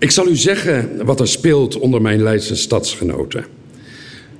Ik 0.00 0.10
zal 0.10 0.28
u 0.28 0.36
zeggen 0.36 1.04
wat 1.04 1.20
er 1.20 1.28
speelt 1.28 1.78
onder 1.78 2.02
mijn 2.02 2.22
Leidse 2.22 2.56
stadsgenoten. 2.56 3.44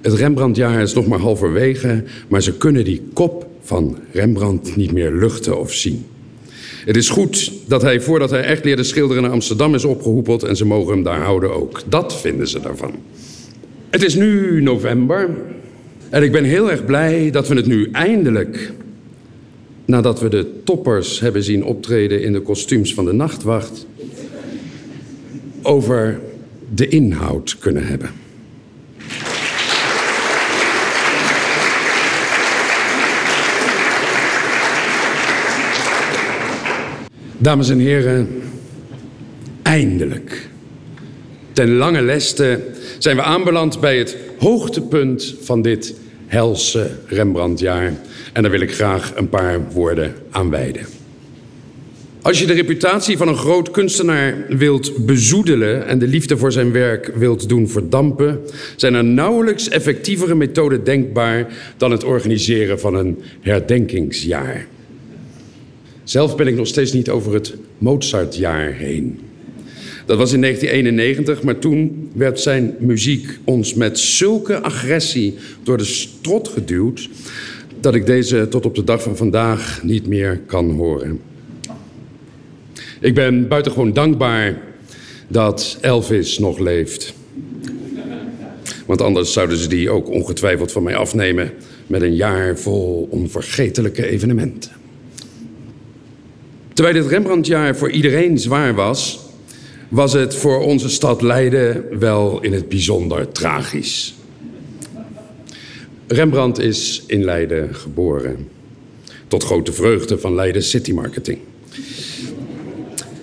Het 0.00 0.12
Rembrandtjaar 0.12 0.82
is 0.82 0.94
nog 0.94 1.06
maar 1.06 1.18
halverwege, 1.18 2.04
maar 2.28 2.42
ze 2.42 2.56
kunnen 2.56 2.84
die 2.84 3.02
kop 3.12 3.46
van 3.62 3.98
Rembrandt 4.12 4.76
niet 4.76 4.92
meer 4.92 5.12
luchten 5.12 5.58
of 5.58 5.72
zien. 5.72 6.06
Het 6.84 6.96
is 6.96 7.08
goed 7.08 7.52
dat 7.66 7.82
hij, 7.82 8.00
voordat 8.00 8.30
hij 8.30 8.42
echt 8.42 8.64
leerde 8.64 8.82
schilderen, 8.82 9.22
naar 9.22 9.32
Amsterdam 9.32 9.74
is 9.74 9.84
opgehoepeld 9.84 10.42
en 10.42 10.56
ze 10.56 10.66
mogen 10.66 10.92
hem 10.92 11.02
daar 11.02 11.20
houden 11.20 11.54
ook. 11.54 11.82
Dat 11.88 12.20
vinden 12.20 12.48
ze 12.48 12.60
daarvan. 12.60 12.94
Het 13.90 14.02
is 14.02 14.14
nu 14.14 14.62
november 14.62 15.30
en 16.10 16.22
ik 16.22 16.32
ben 16.32 16.44
heel 16.44 16.70
erg 16.70 16.84
blij 16.84 17.30
dat 17.30 17.48
we 17.48 17.54
het 17.54 17.66
nu 17.66 17.88
eindelijk, 17.92 18.72
nadat 19.84 20.20
we 20.20 20.28
de 20.28 20.46
toppers 20.64 21.20
hebben 21.20 21.42
zien 21.42 21.64
optreden 21.64 22.22
in 22.22 22.32
de 22.32 22.40
kostuums 22.40 22.94
van 22.94 23.04
de 23.04 23.12
nachtwacht, 23.12 23.86
over 25.62 26.20
de 26.74 26.88
inhoud 26.88 27.58
kunnen 27.58 27.86
hebben. 27.86 28.10
Dames 37.38 37.68
en 37.68 37.78
heren, 37.78 38.42
eindelijk, 39.62 40.48
ten 41.52 41.74
lange 41.74 42.02
leste, 42.02 42.60
zijn 42.98 43.16
we 43.16 43.22
aanbeland 43.22 43.80
bij 43.80 43.98
het 43.98 44.16
hoogtepunt 44.38 45.34
van 45.42 45.62
dit 45.62 45.94
helse 46.26 46.90
Rembrandtjaar. 47.06 47.92
En 48.32 48.42
daar 48.42 48.50
wil 48.50 48.60
ik 48.60 48.74
graag 48.74 49.12
een 49.16 49.28
paar 49.28 49.70
woorden 49.72 50.14
aan 50.30 50.50
wijden. 50.50 50.99
Als 52.22 52.38
je 52.38 52.46
de 52.46 52.52
reputatie 52.52 53.16
van 53.16 53.28
een 53.28 53.36
groot 53.36 53.70
kunstenaar 53.70 54.44
wilt 54.48 55.06
bezoedelen 55.06 55.86
en 55.86 55.98
de 55.98 56.06
liefde 56.06 56.36
voor 56.36 56.52
zijn 56.52 56.72
werk 56.72 57.12
wilt 57.14 57.48
doen 57.48 57.68
verdampen, 57.68 58.40
zijn 58.76 58.94
er 58.94 59.04
nauwelijks 59.04 59.68
effectievere 59.68 60.34
methoden 60.34 60.84
denkbaar 60.84 61.46
dan 61.76 61.90
het 61.90 62.04
organiseren 62.04 62.80
van 62.80 62.94
een 62.94 63.18
herdenkingsjaar. 63.40 64.66
Zelf 66.04 66.36
ben 66.36 66.46
ik 66.46 66.56
nog 66.56 66.66
steeds 66.66 66.92
niet 66.92 67.10
over 67.10 67.34
het 67.34 67.54
Mozartjaar 67.78 68.72
heen. 68.72 69.20
Dat 70.06 70.18
was 70.18 70.32
in 70.32 70.40
1991, 70.40 71.42
maar 71.42 71.58
toen 71.58 72.10
werd 72.14 72.40
zijn 72.40 72.74
muziek 72.78 73.38
ons 73.44 73.74
met 73.74 73.98
zulke 73.98 74.60
agressie 74.60 75.34
door 75.62 75.76
de 75.76 75.84
strot 75.84 76.48
geduwd 76.48 77.08
dat 77.80 77.94
ik 77.94 78.06
deze 78.06 78.48
tot 78.48 78.66
op 78.66 78.74
de 78.74 78.84
dag 78.84 79.02
van 79.02 79.16
vandaag 79.16 79.82
niet 79.82 80.06
meer 80.06 80.40
kan 80.46 80.70
horen. 80.70 81.29
Ik 83.00 83.14
ben 83.14 83.48
buitengewoon 83.48 83.92
dankbaar 83.92 84.60
dat 85.28 85.78
Elvis 85.80 86.38
nog 86.38 86.58
leeft. 86.58 87.14
Want 88.86 89.00
anders 89.00 89.32
zouden 89.32 89.56
ze 89.56 89.68
die 89.68 89.90
ook 89.90 90.08
ongetwijfeld 90.08 90.72
van 90.72 90.82
mij 90.82 90.96
afnemen 90.96 91.52
met 91.86 92.02
een 92.02 92.14
jaar 92.14 92.58
vol 92.58 93.08
onvergetelijke 93.10 94.06
evenementen. 94.06 94.70
Terwijl 96.72 96.94
dit 96.94 97.06
Rembrandtjaar 97.06 97.76
voor 97.76 97.90
iedereen 97.90 98.38
zwaar 98.38 98.74
was, 98.74 99.20
was 99.88 100.12
het 100.12 100.34
voor 100.34 100.60
onze 100.60 100.88
stad 100.88 101.22
Leiden 101.22 101.98
wel 101.98 102.40
in 102.40 102.52
het 102.52 102.68
bijzonder 102.68 103.32
tragisch. 103.32 104.14
Rembrandt 106.06 106.58
is 106.58 107.02
in 107.06 107.24
Leiden 107.24 107.74
geboren. 107.74 108.48
Tot 109.28 109.44
grote 109.44 109.72
vreugde 109.72 110.18
van 110.18 110.34
Leiden 110.34 110.62
City 110.62 110.92
Marketing. 110.92 111.38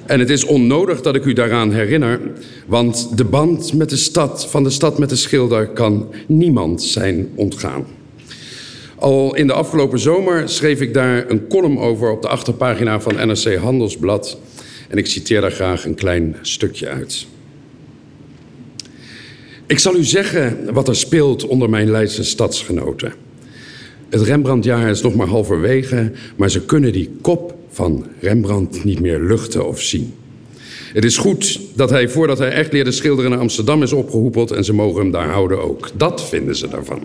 En 0.08 0.20
het 0.20 0.30
is 0.30 0.46
onnodig 0.46 1.02
dat 1.02 1.16
ik 1.16 1.26
u 1.26 1.34
daaraan 1.34 1.72
herinner, 1.72 2.20
want 2.66 3.18
de 3.18 3.24
band 3.24 3.74
met 3.74 3.90
de 3.90 3.98
stad, 3.98 4.48
van 4.50 4.64
de 4.64 4.70
stad 4.70 4.98
met 4.98 5.10
de 5.10 5.16
schilder 5.16 5.68
kan 5.68 6.14
niemand 6.28 6.84
zijn 6.84 7.30
ontgaan. 7.36 7.86
Al 8.96 9.36
in 9.36 9.48
de 9.48 9.54
afgelopen 9.54 10.00
zomer 10.00 10.50
schreef 10.50 10.82
ik 10.82 10.94
daar 10.94 11.30
een 11.30 11.48
column 11.48 11.80
over 11.80 12.12
op 12.12 12.22
de 12.22 12.28
achterpagina 12.28 13.00
van 13.00 13.28
NRC 13.28 13.56
Handelsblad. 13.56 14.38
En 14.88 14.98
ik 14.98 15.08
citeer 15.08 15.42
daar 15.42 15.52
graag 15.52 15.86
een 15.86 15.96
klein 15.96 16.36
stukje 16.42 16.88
uit. 16.88 17.28
Ik 19.66 19.80
zal 19.80 19.96
u 19.96 20.04
zeggen 20.04 20.74
wat 20.74 20.88
er 20.88 20.96
speelt 20.96 21.46
onder 21.46 21.70
mijn 21.70 21.92
Leidse 21.92 22.24
stadsgenoten. 22.24 23.14
Het 24.10 24.22
Rembrandtjaar 24.22 24.90
is 24.90 25.02
nog 25.02 25.16
maar 25.16 25.28
halverwege, 25.28 26.12
maar 26.36 26.50
ze 26.50 26.66
kunnen 26.66 26.92
die 26.92 27.10
kop 27.22 27.57
van 27.78 28.06
Rembrandt 28.20 28.84
niet 28.84 29.00
meer 29.00 29.20
luchten 29.20 29.68
of 29.68 29.82
zien. 29.82 30.14
Het 30.94 31.04
is 31.04 31.18
goed 31.18 31.60
dat 31.76 31.90
hij, 31.90 32.10
voordat 32.10 32.38
hij 32.38 32.52
echt 32.52 32.74
leerde 32.74 32.92
schilderen, 32.92 33.32
naar 33.32 33.40
Amsterdam 33.40 33.84
is 33.84 33.94
opgehoepeld 33.94 34.52
en 34.52 34.64
ze 34.64 34.74
mogen 34.74 35.02
hem 35.02 35.12
daar 35.12 35.30
houden 35.30 35.64
ook. 35.64 35.90
Dat 35.94 36.24
vinden 36.28 36.56
ze 36.56 36.68
daarvan. 36.68 37.02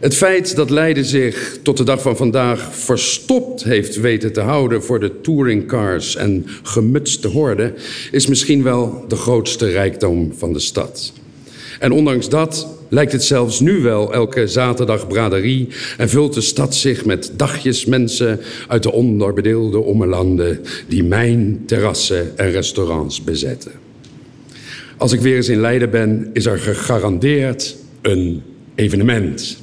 Het 0.00 0.16
feit 0.16 0.56
dat 0.56 0.70
Leiden 0.70 1.04
zich 1.04 1.58
tot 1.62 1.76
de 1.76 1.84
dag 1.84 2.02
van 2.02 2.16
vandaag 2.16 2.74
verstopt 2.74 3.64
heeft 3.64 4.00
weten 4.00 4.32
te 4.32 4.40
houden 4.40 4.82
voor 4.82 5.00
de 5.00 5.20
touringcars 5.20 6.16
en 6.16 6.46
gemutste 6.62 7.28
horden, 7.28 7.74
is 8.10 8.26
misschien 8.26 8.62
wel 8.62 9.04
de 9.08 9.16
grootste 9.16 9.70
rijkdom 9.70 10.32
van 10.36 10.52
de 10.52 10.60
stad. 10.60 11.12
En 11.78 11.92
ondanks 11.92 12.28
dat 12.28 12.79
lijkt 12.90 13.12
het 13.12 13.24
zelfs 13.24 13.60
nu 13.60 13.82
wel 13.82 14.12
elke 14.12 14.46
zaterdag 14.46 15.06
braderie 15.06 15.68
en 15.96 16.08
vult 16.08 16.34
de 16.34 16.40
stad 16.40 16.74
zich 16.74 17.04
met 17.04 17.32
dagjes 17.36 17.84
mensen 17.84 18.40
uit 18.68 18.82
de 18.82 18.92
onderbedeelde 18.92 19.78
ommelanden 19.78 20.60
die 20.88 21.04
mijn 21.04 21.62
terrassen 21.66 22.38
en 22.38 22.50
restaurants 22.50 23.24
bezetten. 23.24 23.72
Als 24.96 25.12
ik 25.12 25.20
weer 25.20 25.36
eens 25.36 25.48
in 25.48 25.60
Leiden 25.60 25.90
ben, 25.90 26.30
is 26.32 26.46
er 26.46 26.58
gegarandeerd 26.58 27.76
een 28.02 28.42
evenement 28.74 29.58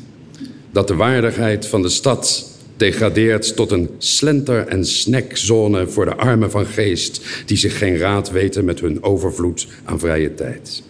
dat 0.72 0.88
de 0.88 0.96
waardigheid 0.96 1.66
van 1.66 1.82
de 1.82 1.90
stad 1.90 2.52
degradeert 2.78 3.56
tot 3.56 3.72
een 3.72 3.90
slenter- 3.98 4.68
en 4.68 4.86
snackzone 4.86 5.88
voor 5.88 6.06
de 6.06 6.16
armen 6.16 6.52
van 6.52 6.66
geest 6.66 7.22
die 7.46 7.58
zich 7.58 7.78
geen 7.78 7.98
raad 7.98 8.32
weten 8.32 8.66
met 8.66 8.80
hun 8.80 9.04
overvloed 9.04 9.68
aan 9.84 10.00
vrije 10.00 10.34
tijd. 10.34 10.84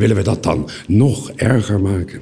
Willen 0.00 0.16
we 0.16 0.22
dat 0.22 0.42
dan 0.42 0.68
nog 0.86 1.30
erger 1.30 1.80
maken? 1.80 2.20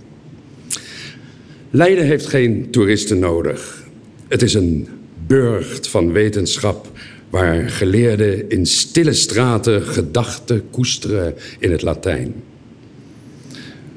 Leiden 1.70 2.04
heeft 2.04 2.26
geen 2.26 2.70
toeristen 2.70 3.18
nodig. 3.18 3.84
Het 4.28 4.42
is 4.42 4.54
een 4.54 4.88
burcht 5.26 5.88
van 5.88 6.12
wetenschap 6.12 6.98
waar 7.30 7.70
geleerden 7.70 8.50
in 8.50 8.66
stille 8.66 9.12
straten 9.12 9.82
gedachten 9.82 10.70
koesteren 10.70 11.34
in 11.58 11.70
het 11.70 11.82
Latijn. 11.82 12.34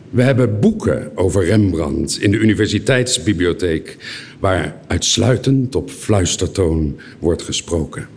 We 0.09 0.21
hebben 0.21 0.59
boeken 0.59 1.17
over 1.17 1.45
Rembrandt 1.45 2.21
in 2.21 2.31
de 2.31 2.37
universiteitsbibliotheek, 2.37 3.97
waar 4.39 4.81
uitsluitend 4.87 5.75
op 5.75 5.89
fluistertoon 5.89 6.99
wordt 7.19 7.41
gesproken. 7.41 8.07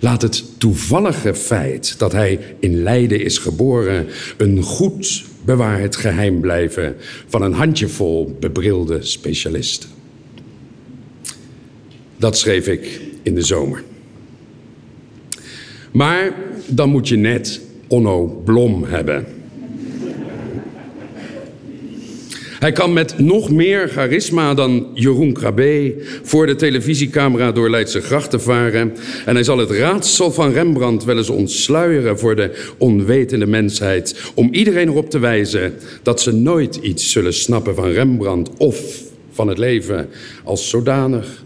Laat 0.00 0.22
het 0.22 0.44
toevallige 0.58 1.34
feit 1.34 1.98
dat 1.98 2.12
hij 2.12 2.40
in 2.58 2.82
Leiden 2.82 3.20
is 3.20 3.38
geboren 3.38 4.06
een 4.36 4.62
goed 4.62 5.24
bewaard 5.44 5.96
geheim 5.96 6.40
blijven 6.40 6.96
van 7.26 7.42
een 7.42 7.52
handjevol 7.52 8.36
bebrilde 8.40 9.02
specialisten. 9.02 9.88
Dat 12.16 12.38
schreef 12.38 12.66
ik 12.66 13.00
in 13.22 13.34
de 13.34 13.42
zomer. 13.42 13.82
Maar 15.92 16.34
dan 16.66 16.90
moet 16.90 17.08
je 17.08 17.16
net 17.16 17.60
Onno 17.88 18.26
Blom 18.44 18.84
hebben. 18.84 19.39
Hij 22.60 22.72
kan 22.72 22.92
met 22.92 23.18
nog 23.18 23.50
meer 23.50 23.88
charisma 23.88 24.54
dan 24.54 24.86
Jeroen 24.94 25.32
Krabbe 25.32 25.94
voor 26.22 26.46
de 26.46 26.54
televisiecamera 26.54 27.52
door 27.52 27.70
Leidse 27.70 28.00
grachten 28.00 28.40
varen. 28.40 28.96
En 29.26 29.34
hij 29.34 29.44
zal 29.44 29.58
het 29.58 29.70
raadsel 29.70 30.32
van 30.32 30.52
Rembrandt 30.52 31.04
wel 31.04 31.16
eens 31.16 31.30
ontsluieren 31.30 32.18
voor 32.18 32.36
de 32.36 32.72
onwetende 32.78 33.46
mensheid. 33.46 34.32
Om 34.34 34.48
iedereen 34.52 34.88
erop 34.88 35.10
te 35.10 35.18
wijzen 35.18 35.74
dat 36.02 36.20
ze 36.20 36.32
nooit 36.32 36.76
iets 36.76 37.10
zullen 37.10 37.34
snappen 37.34 37.74
van 37.74 37.90
Rembrandt 37.90 38.50
of 38.56 39.02
van 39.30 39.48
het 39.48 39.58
leven 39.58 40.08
als 40.44 40.68
zodanig. 40.68 41.44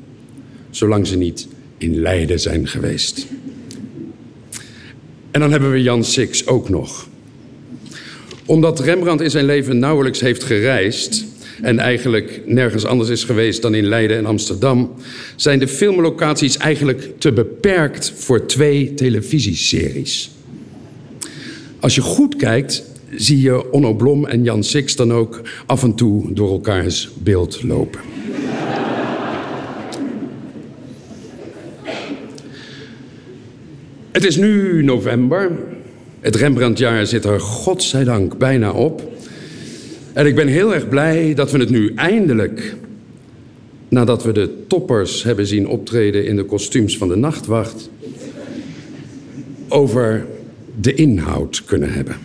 Zolang 0.70 1.06
ze 1.06 1.16
niet 1.16 1.48
in 1.78 2.00
Leiden 2.00 2.40
zijn 2.40 2.66
geweest. 2.66 3.26
En 5.30 5.40
dan 5.40 5.50
hebben 5.50 5.70
we 5.70 5.82
Jan 5.82 6.04
Six 6.04 6.46
ook 6.46 6.68
nog 6.68 7.08
omdat 8.46 8.80
Rembrandt 8.80 9.22
in 9.22 9.30
zijn 9.30 9.44
leven 9.44 9.78
nauwelijks 9.78 10.20
heeft 10.20 10.44
gereisd 10.44 11.24
en 11.62 11.78
eigenlijk 11.78 12.40
nergens 12.46 12.84
anders 12.84 13.08
is 13.08 13.24
geweest 13.24 13.62
dan 13.62 13.74
in 13.74 13.86
Leiden 13.86 14.16
en 14.16 14.26
Amsterdam, 14.26 14.94
zijn 15.36 15.58
de 15.58 15.68
filmlocaties 15.68 16.56
eigenlijk 16.56 17.10
te 17.18 17.32
beperkt 17.32 18.12
voor 18.16 18.46
twee 18.46 18.94
televisieseries. 18.94 20.30
Als 21.80 21.94
je 21.94 22.00
goed 22.00 22.36
kijkt, 22.36 22.84
zie 23.16 23.40
je 23.40 23.72
Onno 23.72 23.94
Blom 23.94 24.26
en 24.26 24.42
Jan 24.42 24.64
Six 24.64 24.96
dan 24.96 25.12
ook 25.12 25.40
af 25.66 25.82
en 25.82 25.94
toe 25.94 26.32
door 26.32 26.50
elkaars 26.50 27.10
beeld 27.18 27.62
lopen. 27.62 28.00
Het 34.12 34.24
is 34.24 34.36
nu 34.36 34.82
november 34.82 35.50
Het 36.24 36.36
Rembrandtjaar 36.36 37.06
zit 37.06 37.24
er 37.24 37.40
godzijdank 37.40 38.38
bijna 38.38 38.72
op. 38.72 39.12
En 40.12 40.26
ik 40.26 40.34
ben 40.34 40.46
heel 40.46 40.74
erg 40.74 40.88
blij 40.88 41.34
dat 41.34 41.50
we 41.50 41.58
het 41.58 41.70
nu 41.70 41.92
eindelijk, 41.94 42.74
nadat 43.88 44.22
we 44.24 44.32
de 44.32 44.50
toppers 44.66 45.22
hebben 45.22 45.46
zien 45.46 45.68
optreden 45.68 46.26
in 46.26 46.36
de 46.36 46.44
kostuums 46.44 46.96
van 46.98 47.08
de 47.08 47.16
nachtwacht, 47.16 47.90
over 49.68 50.26
de 50.80 50.94
inhoud 50.94 51.64
kunnen 51.64 51.92
hebben. 51.92 52.16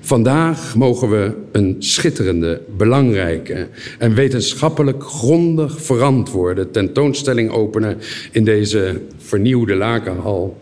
Vandaag 0.00 0.74
mogen 0.74 1.10
we 1.10 1.32
een 1.52 1.76
schitterende, 1.78 2.60
belangrijke 2.76 3.68
en 3.98 4.14
wetenschappelijk 4.14 5.04
grondig 5.04 5.82
verantwoorde 5.82 6.70
tentoonstelling 6.70 7.50
openen 7.50 7.98
in 8.32 8.44
deze 8.44 9.00
vernieuwde 9.16 9.74
lakenhal, 9.74 10.60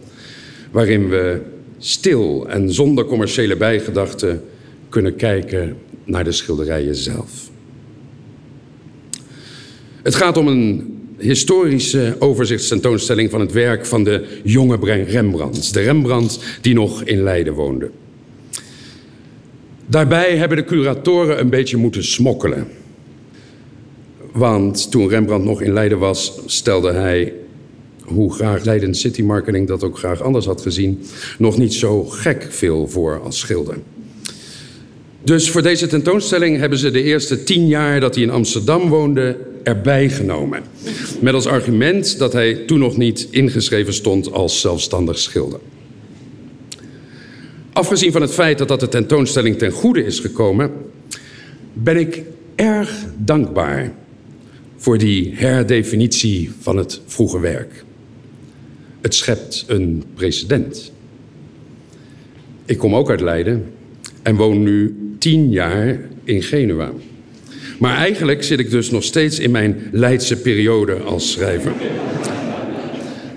waarin 0.70 1.08
we 1.08 1.40
stil 1.84 2.48
en 2.48 2.72
zonder 2.72 3.04
commerciële 3.04 3.56
bijgedachten 3.56 4.44
kunnen 4.88 5.16
kijken 5.16 5.76
naar 6.04 6.24
de 6.24 6.32
schilderijen 6.32 6.94
zelf. 6.94 7.50
Het 10.02 10.14
gaat 10.14 10.36
om 10.36 10.48
een 10.48 10.96
historische 11.18 12.16
overzichtstentoonstelling 12.18 13.30
van 13.30 13.40
het 13.40 13.52
werk 13.52 13.86
van 13.86 14.04
de 14.04 14.24
jonge 14.44 15.04
Rembrandt. 15.04 15.74
De 15.74 15.80
Rembrandt 15.80 16.38
die 16.60 16.74
nog 16.74 17.02
in 17.02 17.22
Leiden 17.22 17.52
woonde. 17.52 17.90
Daarbij 19.86 20.36
hebben 20.36 20.56
de 20.56 20.64
curatoren 20.64 21.40
een 21.40 21.50
beetje 21.50 21.76
moeten 21.76 22.04
smokkelen. 22.04 22.68
Want 24.32 24.90
toen 24.90 25.08
Rembrandt 25.08 25.44
nog 25.44 25.62
in 25.62 25.72
Leiden 25.72 25.98
was, 25.98 26.40
stelde 26.46 26.92
hij, 26.92 27.32
hoe 28.12 28.34
graag 28.34 28.64
Leiden 28.64 28.94
City 28.94 29.22
Marketing 29.22 29.68
dat 29.68 29.84
ook 29.84 29.98
graag 29.98 30.22
anders 30.22 30.46
had 30.46 30.60
gezien, 30.60 31.00
nog 31.38 31.58
niet 31.58 31.74
zo 31.74 32.04
gek 32.04 32.46
veel 32.50 32.88
voor 32.88 33.20
als 33.20 33.38
schilder. 33.38 33.76
Dus 35.24 35.50
voor 35.50 35.62
deze 35.62 35.86
tentoonstelling 35.86 36.58
hebben 36.58 36.78
ze 36.78 36.90
de 36.90 37.02
eerste 37.02 37.42
tien 37.42 37.66
jaar 37.66 38.00
dat 38.00 38.14
hij 38.14 38.24
in 38.24 38.30
Amsterdam 38.30 38.88
woonde 38.88 39.36
erbij 39.62 40.08
genomen. 40.08 40.62
Met 41.20 41.34
als 41.34 41.46
argument 41.46 42.18
dat 42.18 42.32
hij 42.32 42.54
toen 42.54 42.78
nog 42.78 42.96
niet 42.96 43.28
ingeschreven 43.30 43.94
stond 43.94 44.32
als 44.32 44.60
zelfstandig 44.60 45.18
schilder. 45.18 45.60
Afgezien 47.72 48.12
van 48.12 48.20
het 48.20 48.32
feit 48.32 48.58
dat 48.58 48.68
dat 48.68 48.80
de 48.80 48.88
tentoonstelling 48.88 49.58
ten 49.58 49.70
goede 49.70 50.04
is 50.04 50.20
gekomen, 50.20 50.70
ben 51.72 51.96
ik 51.96 52.22
erg 52.54 53.04
dankbaar 53.16 53.92
voor 54.76 54.98
die 54.98 55.32
herdefinitie 55.34 56.50
van 56.60 56.76
het 56.76 57.00
vroege 57.06 57.40
werk. 57.40 57.84
Het 59.02 59.14
schept 59.14 59.64
een 59.66 60.04
precedent. 60.14 60.92
Ik 62.64 62.78
kom 62.78 62.94
ook 62.94 63.10
uit 63.10 63.20
Leiden 63.20 63.64
en 64.22 64.36
woon 64.36 64.62
nu 64.62 64.96
tien 65.18 65.50
jaar 65.50 66.00
in 66.24 66.42
Genua. 66.42 66.92
Maar 67.78 67.96
eigenlijk 67.96 68.42
zit 68.42 68.58
ik 68.58 68.70
dus 68.70 68.90
nog 68.90 69.04
steeds 69.04 69.38
in 69.38 69.50
mijn 69.50 69.88
Leidse 69.92 70.36
periode 70.36 70.94
als 70.94 71.32
schrijver. 71.32 71.72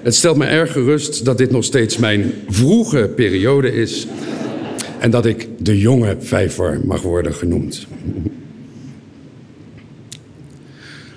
Het 0.02 0.16
stelt 0.16 0.38
me 0.38 0.46
erg 0.46 0.72
gerust 0.72 1.26
dat 1.26 1.38
dit 1.38 1.52
nog 1.52 1.64
steeds 1.64 1.98
mijn 1.98 2.34
vroege 2.48 3.12
periode 3.16 3.74
is 3.74 4.08
en 5.00 5.12
dat 5.12 5.26
ik 5.26 5.48
de 5.58 5.80
jonge 5.80 6.16
vijver 6.20 6.80
mag 6.84 7.02
worden 7.02 7.34
genoemd. 7.34 7.88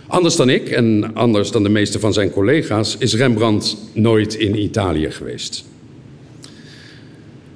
Anders 0.08 0.36
dan 0.36 0.48
ik 0.48 0.68
en 0.68 1.14
anders 1.14 1.50
dan 1.50 1.62
de 1.62 1.68
meeste 1.68 2.00
van 2.00 2.12
zijn 2.12 2.30
collega's 2.30 2.96
is 2.98 3.14
Rembrandt 3.14 3.76
nooit 3.92 4.34
in 4.34 4.62
Italië 4.62 5.10
geweest. 5.10 5.64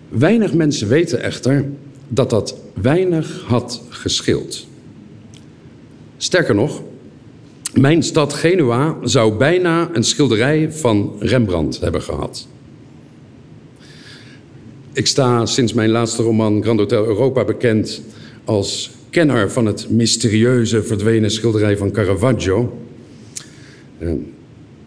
Weinig 0.09 0.55
mensen 0.55 0.89
weten 0.89 1.23
echter 1.23 1.65
dat 2.09 2.31
dat 2.31 2.57
weinig 2.75 3.43
had 3.47 3.83
geschild. 3.89 4.67
Sterker 6.17 6.55
nog, 6.55 6.83
mijn 7.75 8.03
stad 8.03 8.33
Genua 8.33 8.97
zou 9.03 9.37
bijna 9.37 9.91
een 9.93 10.05
schilderij 10.05 10.73
van 10.73 11.17
Rembrandt 11.19 11.81
hebben 11.81 12.03
gehad. 12.03 12.47
Ik 14.93 15.07
sta 15.07 15.47
sinds 15.47 15.73
mijn 15.73 15.91
laatste 15.91 16.23
roman 16.23 16.63
Grand 16.63 16.79
Hotel 16.79 17.05
Europa 17.05 17.45
bekend 17.45 18.03
als 18.45 18.91
kenner 19.13 19.51
van 19.51 19.67
het 19.67 19.91
mysterieuze 19.91 20.83
verdwenen 20.83 21.31
schilderij 21.31 21.77
van 21.77 21.91
Caravaggio. 21.91 22.79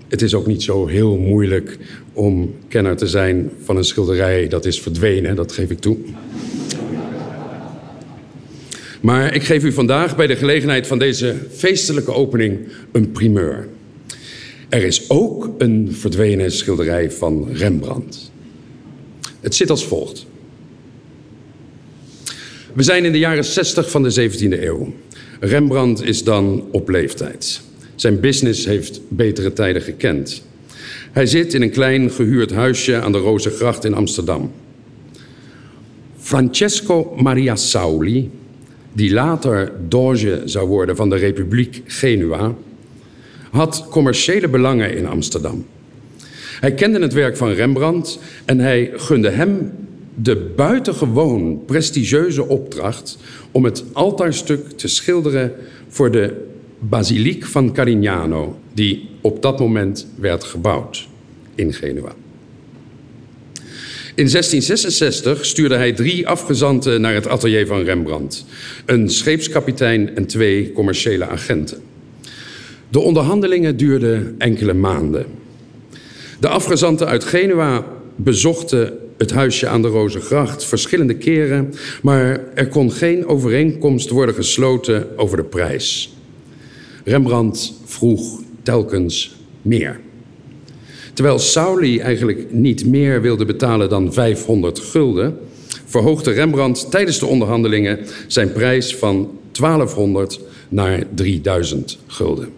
Het 0.08 0.22
is 0.22 0.34
ook 0.34 0.48
niet 0.48 0.64
zo 0.64 0.88
heel 0.88 1.18
moeilijk 1.18 1.78
om 2.14 2.56
kenner 2.68 2.96
te 2.96 3.08
zijn 3.08 3.52
van 3.64 3.78
een 3.78 3.84
schilderij 3.84 4.48
dat 4.48 4.66
is 4.66 4.82
verdwenen, 4.82 5.36
dat 5.36 5.52
geef 5.52 5.70
ik 5.70 5.80
toe. 5.80 5.98
Maar 9.02 9.36
ik 9.36 9.44
geef 9.44 9.64
u 9.64 9.72
vandaag 9.72 10.16
bij 10.16 10.28
de 10.28 10.36
gelegenheid 10.36 10.88
van 10.88 11.00
deze 11.00 11.36
feestelijke 11.52 12.14
opening 12.14 12.60
een 12.92 13.12
primeur. 13.12 13.68
Er 14.70 14.84
is 14.84 15.10
ook 15.10 15.50
een 15.58 15.94
verdwenen 15.94 16.52
schilderij 16.52 17.12
van 17.12 17.48
Rembrandt. 17.52 18.32
Het 19.40 19.56
zit 19.56 19.70
als 19.70 19.86
volgt. 19.86 20.26
We 22.76 22.84
zijn 22.84 23.06
in 23.06 23.12
de 23.12 23.20
jaren 23.20 23.44
60 23.44 23.90
van 23.90 24.04
de 24.04 24.30
17e 24.30 24.64
eeuw. 24.64 24.94
Rembrandt 25.40 26.04
is 26.04 26.24
dan 26.24 26.68
op 26.72 26.90
leeftijd. 26.90 27.62
Zijn 27.96 28.20
business 28.20 28.66
heeft 28.66 29.02
betere 29.08 29.54
tijden 29.54 29.82
gekend. 29.82 30.44
Hij 31.12 31.26
zit 31.26 31.54
in 31.54 31.62
een 31.62 31.72
klein 31.72 32.12
gehuurd 32.12 32.52
huisje 32.52 33.02
aan 33.02 33.12
de 33.12 33.18
Rozengracht 33.18 33.86
in 33.86 33.94
Amsterdam. 33.94 34.52
Francesco 36.20 37.14
Maria 37.18 37.56
Sauli, 37.56 38.30
die 38.94 39.14
later 39.14 39.72
doge 39.88 40.42
zou 40.46 40.68
worden 40.68 40.96
van 40.96 41.10
de 41.10 41.16
Republiek 41.16 41.82
Genua, 41.86 42.56
had 43.52 43.86
commerciële 43.90 44.48
belangen 44.48 44.98
in 44.98 45.08
Amsterdam. 45.08 45.66
Hij 46.60 46.74
kende 46.74 47.00
het 47.00 47.14
werk 47.14 47.38
van 47.38 47.52
Rembrandt 47.52 48.20
en 48.46 48.60
hij 48.60 48.92
gunde 48.96 49.30
hem 49.30 49.72
de 50.16 50.52
buitengewoon 50.56 51.66
prestigieuze 51.66 52.48
opdracht 52.48 53.18
om 53.52 53.64
het 53.64 53.84
altaarstuk 53.94 54.70
te 54.70 54.88
schilderen 54.88 55.54
voor 55.88 56.12
de 56.12 56.46
basiliek 56.80 57.46
van 57.46 57.74
Carignano, 57.74 58.60
die 58.74 59.10
op 59.22 59.42
dat 59.42 59.60
moment 59.60 60.08
werd 60.16 60.44
gebouwd 60.44 61.08
in 61.56 61.74
Genua. 61.74 62.14
In 64.16 64.28
1666 64.30 65.46
stuurde 65.46 65.76
hij 65.76 65.94
drie 65.94 66.28
afgezanten 66.28 67.02
naar 67.02 67.14
het 67.14 67.28
atelier 67.28 67.68
van 67.68 67.82
Rembrandt: 67.82 68.46
een 68.86 69.10
scheepskapitein 69.10 70.16
en 70.16 70.26
twee 70.26 70.72
commerciële 70.72 71.28
agenten. 71.28 71.78
De 72.90 73.00
onderhandelingen 73.00 73.78
duurden 73.78 74.36
enkele 74.38 74.74
maanden. 74.74 75.26
De 76.40 76.48
afgezanten 76.48 77.08
uit 77.08 77.24
Genua 77.24 77.86
bezochten 78.16 79.05
het 79.18 79.32
huisje 79.32 79.68
aan 79.68 79.82
de 79.82 79.88
Rozengracht 79.88 80.66
verschillende 80.66 81.16
keren, 81.18 81.74
maar 82.02 82.40
er 82.54 82.68
kon 82.68 82.92
geen 82.92 83.28
overeenkomst 83.28 84.10
worden 84.10 84.36
gesloten 84.36 85.18
over 85.18 85.38
de 85.38 85.44
prijs. 85.44 86.14
Rembrandt 87.04 87.74
vroeg 87.86 88.42
telkens 88.64 89.36
meer. 89.62 90.00
Terwijl 91.14 91.40
Sauli 91.40 92.00
eigenlijk 92.00 92.52
niet 92.52 92.86
meer 92.86 93.22
wilde 93.22 93.46
betalen 93.46 93.90
dan 93.90 94.14
500 94.14 94.80
gulden, 94.80 95.38
verhoogde 95.86 96.32
Rembrandt 96.32 96.92
tijdens 96.92 97.20
de 97.20 97.26
onderhandelingen 97.26 98.00
zijn 98.28 98.52
prijs 98.52 98.96
van 98.96 99.40
1200 99.52 100.40
naar 100.70 101.04
3000 101.14 101.98
gulden. 102.08 102.50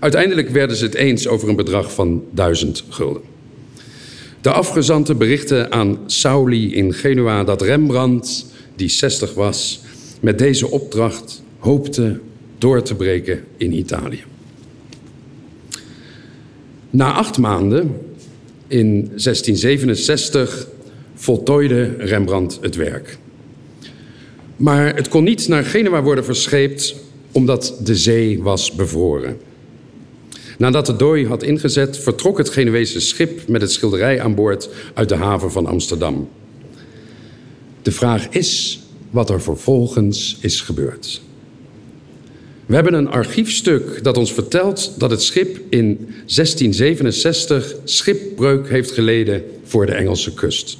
Uiteindelijk 0.00 0.48
werden 0.48 0.76
ze 0.76 0.84
het 0.84 0.94
eens 0.94 1.28
over 1.28 1.48
een 1.48 1.56
bedrag 1.56 1.92
van 1.92 2.24
1000 2.30 2.84
gulden. 2.88 3.22
De 4.40 4.50
afgezanten 4.50 5.18
berichten 5.18 5.72
aan 5.72 5.98
Sauli 6.06 6.74
in 6.74 6.94
Genua 6.94 7.44
dat 7.44 7.62
Rembrandt, 7.62 8.46
die 8.76 8.88
60 8.88 9.34
was, 9.34 9.80
met 10.20 10.38
deze 10.38 10.70
opdracht 10.70 11.42
hoopte 11.58 12.20
door 12.58 12.82
te 12.82 12.94
breken 12.94 13.44
in 13.56 13.72
Italië. 13.72 14.22
Na 16.90 17.12
acht 17.12 17.38
maanden, 17.38 17.96
in 18.66 18.92
1667, 18.94 20.68
voltooide 21.14 21.94
Rembrandt 21.98 22.58
het 22.60 22.76
werk. 22.76 23.18
Maar 24.56 24.96
het 24.96 25.08
kon 25.08 25.24
niet 25.24 25.48
naar 25.48 25.64
Genua 25.64 26.02
worden 26.02 26.24
verscheept 26.24 26.94
omdat 27.32 27.80
de 27.84 27.96
zee 27.96 28.42
was 28.42 28.72
bevroren. 28.72 29.36
Nadat 30.60 30.86
de 30.86 30.96
dooi 30.96 31.26
had 31.26 31.42
ingezet, 31.42 31.98
vertrok 31.98 32.38
het 32.38 32.48
Genuese 32.48 33.00
schip 33.00 33.48
met 33.48 33.60
het 33.60 33.72
schilderij 33.72 34.20
aan 34.20 34.34
boord 34.34 34.68
uit 34.94 35.08
de 35.08 35.14
haven 35.14 35.52
van 35.52 35.66
Amsterdam. 35.66 36.28
De 37.82 37.92
vraag 37.92 38.28
is 38.28 38.80
wat 39.10 39.30
er 39.30 39.42
vervolgens 39.42 40.36
is 40.40 40.60
gebeurd. 40.60 41.22
We 42.66 42.74
hebben 42.74 42.94
een 42.94 43.08
archiefstuk 43.08 44.04
dat 44.04 44.16
ons 44.16 44.32
vertelt 44.32 44.92
dat 44.98 45.10
het 45.10 45.22
schip 45.22 45.60
in 45.68 45.96
1667 46.08 47.74
schipbreuk 47.84 48.68
heeft 48.68 48.90
geleden 48.90 49.42
voor 49.64 49.86
de 49.86 49.92
Engelse 49.92 50.34
kust. 50.34 50.78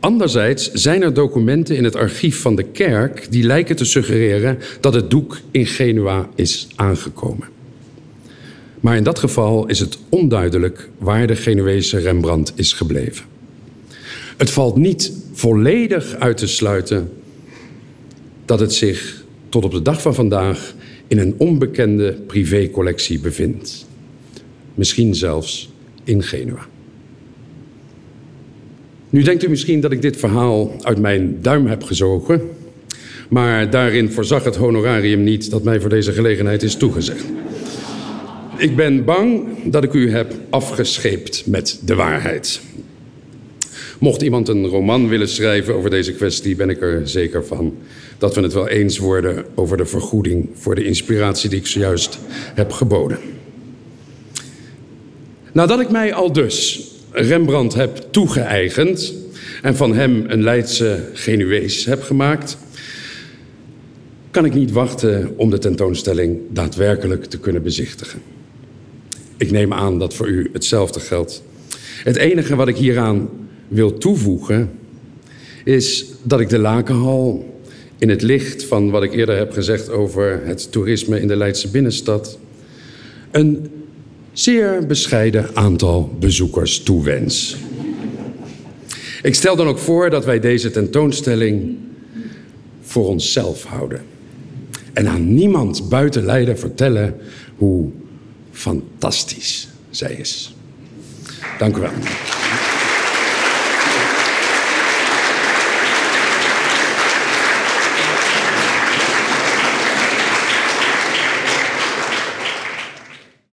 Anderzijds 0.00 0.72
zijn 0.72 1.02
er 1.02 1.14
documenten 1.14 1.76
in 1.76 1.84
het 1.84 1.96
archief 1.96 2.40
van 2.40 2.56
de 2.56 2.64
kerk 2.64 3.26
die 3.30 3.44
lijken 3.44 3.76
te 3.76 3.84
suggereren 3.84 4.58
dat 4.80 4.94
het 4.94 5.10
doek 5.10 5.38
in 5.50 5.66
Genua 5.66 6.28
is 6.34 6.68
aangekomen. 6.76 7.57
Maar 8.80 8.96
in 8.96 9.02
dat 9.02 9.18
geval 9.18 9.66
is 9.66 9.78
het 9.78 9.98
onduidelijk 10.08 10.88
waar 10.98 11.26
de 11.26 11.36
Genuese 11.36 11.98
Rembrandt 11.98 12.52
is 12.54 12.72
gebleven. 12.72 13.24
Het 14.36 14.50
valt 14.50 14.76
niet 14.76 15.12
volledig 15.32 16.14
uit 16.14 16.36
te 16.36 16.46
sluiten 16.46 17.10
dat 18.44 18.60
het 18.60 18.74
zich 18.74 19.24
tot 19.48 19.64
op 19.64 19.70
de 19.70 19.82
dag 19.82 20.02
van 20.02 20.14
vandaag 20.14 20.74
in 21.06 21.18
een 21.18 21.34
onbekende 21.36 22.12
privécollectie 22.26 23.20
bevindt. 23.20 23.86
Misschien 24.74 25.14
zelfs 25.14 25.70
in 26.04 26.22
Genua. 26.22 26.66
Nu 29.10 29.22
denkt 29.22 29.44
u 29.44 29.48
misschien 29.48 29.80
dat 29.80 29.92
ik 29.92 30.02
dit 30.02 30.16
verhaal 30.16 30.72
uit 30.82 30.98
mijn 30.98 31.38
duim 31.42 31.66
heb 31.66 31.82
gezogen, 31.82 32.40
maar 33.28 33.70
daarin 33.70 34.12
voorzag 34.12 34.44
het 34.44 34.56
honorarium 34.56 35.22
niet 35.22 35.50
dat 35.50 35.62
mij 35.62 35.80
voor 35.80 35.90
deze 35.90 36.12
gelegenheid 36.12 36.62
is 36.62 36.76
toegezegd. 36.76 37.24
Ik 38.58 38.76
ben 38.76 39.04
bang 39.04 39.46
dat 39.64 39.84
ik 39.84 39.92
u 39.92 40.10
heb 40.10 40.34
afgescheept 40.50 41.46
met 41.46 41.80
de 41.84 41.94
waarheid. 41.94 42.60
Mocht 43.98 44.22
iemand 44.22 44.48
een 44.48 44.66
roman 44.66 45.08
willen 45.08 45.28
schrijven 45.28 45.74
over 45.74 45.90
deze 45.90 46.12
kwestie, 46.12 46.56
ben 46.56 46.70
ik 46.70 46.80
er 46.80 47.08
zeker 47.08 47.46
van 47.46 47.76
dat 48.18 48.34
we 48.34 48.40
het 48.40 48.52
wel 48.52 48.68
eens 48.68 48.98
worden 48.98 49.44
over 49.54 49.76
de 49.76 49.86
vergoeding 49.86 50.48
voor 50.54 50.74
de 50.74 50.84
inspiratie 50.84 51.50
die 51.50 51.58
ik 51.58 51.66
zojuist 51.66 52.18
heb 52.54 52.72
geboden. 52.72 53.18
Nadat 55.52 55.80
ik 55.80 55.90
mij 55.90 56.14
al 56.14 56.32
dus 56.32 56.88
Rembrandt 57.10 57.74
heb 57.74 58.06
toegeëigend 58.10 59.14
en 59.62 59.76
van 59.76 59.94
hem 59.94 60.24
een 60.26 60.42
Leidse 60.42 61.10
Genuees 61.12 61.84
heb 61.84 62.02
gemaakt, 62.02 62.58
kan 64.30 64.44
ik 64.44 64.54
niet 64.54 64.72
wachten 64.72 65.34
om 65.36 65.50
de 65.50 65.58
tentoonstelling 65.58 66.38
daadwerkelijk 66.50 67.24
te 67.24 67.38
kunnen 67.38 67.62
bezichtigen. 67.62 68.37
Ik 69.38 69.50
neem 69.50 69.72
aan 69.72 69.98
dat 69.98 70.14
voor 70.14 70.28
u 70.28 70.50
hetzelfde 70.52 71.00
geldt. 71.00 71.42
Het 72.04 72.16
enige 72.16 72.56
wat 72.56 72.68
ik 72.68 72.76
hieraan 72.76 73.28
wil 73.68 73.98
toevoegen 73.98 74.70
is 75.64 76.04
dat 76.22 76.40
ik 76.40 76.48
de 76.48 76.58
Lakenhal 76.58 77.56
in 77.98 78.08
het 78.08 78.22
licht 78.22 78.64
van 78.64 78.90
wat 78.90 79.02
ik 79.02 79.12
eerder 79.12 79.36
heb 79.36 79.52
gezegd 79.52 79.90
over 79.90 80.40
het 80.44 80.72
toerisme 80.72 81.20
in 81.20 81.28
de 81.28 81.36
Leidse 81.36 81.70
binnenstad 81.70 82.38
een 83.30 83.70
zeer 84.32 84.86
bescheiden 84.86 85.46
aantal 85.54 86.16
bezoekers 86.18 86.82
toewens. 86.82 87.56
Ik 89.22 89.34
stel 89.34 89.56
dan 89.56 89.66
ook 89.66 89.78
voor 89.78 90.10
dat 90.10 90.24
wij 90.24 90.40
deze 90.40 90.70
tentoonstelling 90.70 91.76
voor 92.80 93.06
onszelf 93.06 93.64
houden. 93.64 94.00
En 94.92 95.08
aan 95.08 95.34
niemand 95.34 95.88
buiten 95.88 96.24
Leiden 96.24 96.58
vertellen 96.58 97.16
hoe 97.56 97.90
fantastisch 98.58 99.68
zij 99.90 100.12
is. 100.12 100.54
Dank 101.58 101.76
u 101.76 101.80
wel. 101.80 101.90